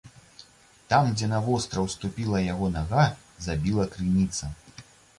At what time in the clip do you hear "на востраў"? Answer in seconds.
1.33-1.85